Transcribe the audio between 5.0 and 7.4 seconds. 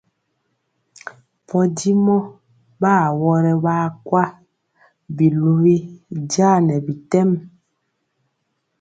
biluwi jaa nɛ bitɛm.